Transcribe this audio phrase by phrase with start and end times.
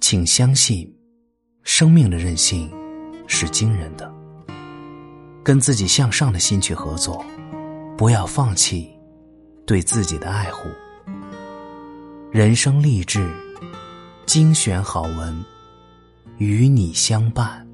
[0.00, 0.90] 请相信，
[1.64, 2.70] 生命的韧性
[3.26, 4.10] 是惊人的。
[5.44, 7.24] 跟自己向上的心去合作，
[7.96, 8.90] 不要放弃
[9.66, 10.68] 对自己的爱护。
[12.30, 13.30] 人生励志，
[14.26, 15.44] 精选好文，
[16.36, 17.66] 与你相伴。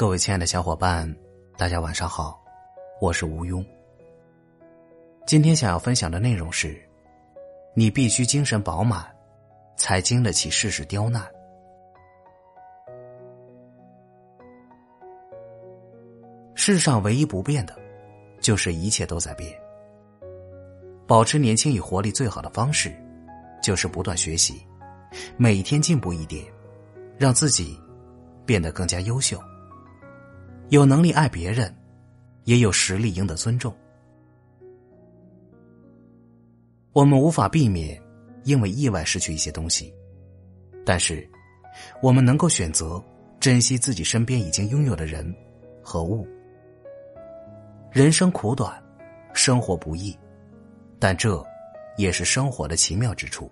[0.00, 1.14] 各位亲爱的小伙伴，
[1.58, 2.42] 大家晚上好，
[3.02, 3.62] 我是吴庸。
[5.26, 6.82] 今天想要分享的内容是：
[7.74, 9.14] 你必须精神饱满，
[9.76, 11.22] 才经得起世事刁难。
[16.54, 17.78] 世上唯一不变的，
[18.40, 19.54] 就是一切都在变。
[21.06, 22.90] 保持年轻与活力最好的方式，
[23.62, 24.66] 就是不断学习，
[25.36, 26.42] 每天进步一点，
[27.18, 27.78] 让自己
[28.46, 29.38] 变得更加优秀。
[30.70, 31.74] 有能力爱别人，
[32.44, 33.76] 也有实力赢得尊重。
[36.92, 38.00] 我们无法避免
[38.44, 39.92] 因为意外失去一些东西，
[40.86, 41.28] 但是
[42.00, 43.02] 我们能够选择
[43.40, 45.34] 珍惜自己身边已经拥有的人
[45.82, 46.24] 和物。
[47.90, 48.80] 人生苦短，
[49.34, 50.16] 生活不易，
[51.00, 51.44] 但这
[51.96, 53.50] 也是生活的奇妙之处。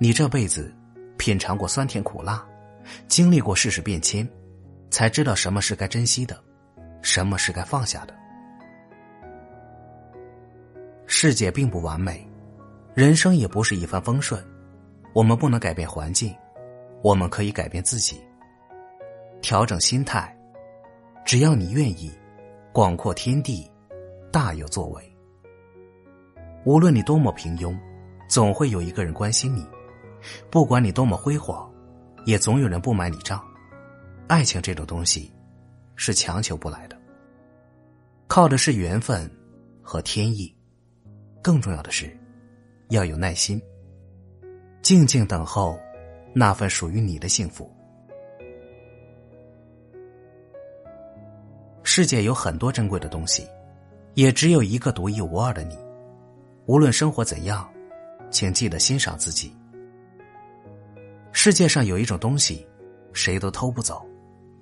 [0.00, 0.74] 你这辈子
[1.16, 2.44] 品尝过酸甜苦辣，
[3.06, 4.28] 经历过世事变迁。
[5.02, 6.40] 才知道什么是该珍惜的，
[7.02, 8.14] 什么是该放下的。
[11.06, 12.24] 世界并不完美，
[12.94, 14.40] 人生也不是一帆风顺。
[15.12, 16.32] 我们不能改变环境，
[17.02, 18.22] 我们可以改变自己，
[19.40, 20.32] 调整心态。
[21.24, 22.08] 只要你愿意，
[22.72, 23.68] 广阔天地
[24.30, 25.16] 大有作为。
[26.64, 27.76] 无论你多么平庸，
[28.28, 29.64] 总会有一个人关心你；
[30.48, 31.68] 不管你多么辉煌，
[32.24, 33.44] 也总有人不买你账。
[34.32, 35.30] 爱情这种东西，
[35.94, 36.96] 是强求不来的，
[38.26, 39.30] 靠的是缘分
[39.82, 40.50] 和天意。
[41.42, 42.18] 更重要的是，
[42.88, 43.60] 要有耐心，
[44.80, 45.78] 静静等候
[46.32, 47.70] 那份属于你的幸福。
[51.82, 53.46] 世界有很多珍贵的东西，
[54.14, 55.76] 也只有一个独一无二的你。
[56.64, 57.70] 无论生活怎样，
[58.30, 59.54] 请记得欣赏自己。
[61.32, 62.66] 世界上有一种东西，
[63.12, 64.02] 谁都偷不走。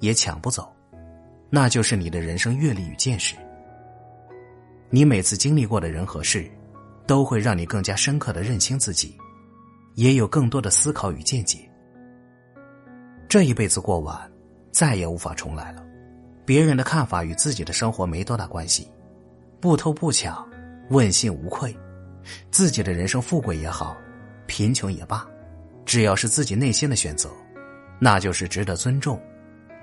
[0.00, 0.74] 也抢不走，
[1.48, 3.36] 那就是你的人生阅历与见识。
[4.90, 6.50] 你每次经历过的人和事，
[7.06, 9.16] 都会让你更加深刻的认清自己，
[9.94, 11.58] 也有更多的思考与见解。
[13.28, 14.18] 这一辈子过完，
[14.72, 15.86] 再也无法重来了。
[16.44, 18.88] 别人的看法与自己的生活没多大关系，
[19.60, 20.44] 不偷不抢，
[20.88, 21.76] 问心无愧。
[22.50, 23.96] 自己的人生富贵也好，
[24.46, 25.24] 贫穷也罢，
[25.84, 27.30] 只要是自己内心的选择，
[28.00, 29.20] 那就是值得尊重。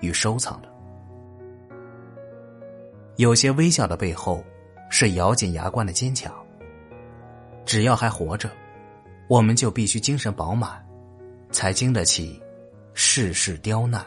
[0.02, 0.70] 与收藏的，
[3.18, 4.44] 有些微笑的背后，
[4.90, 6.34] 是咬紧牙关的坚强。
[7.66, 8.50] 只要还活着，
[9.28, 10.86] 我们就必须精神饱满，
[11.52, 12.42] 才经得起
[12.94, 14.06] 世事刁难。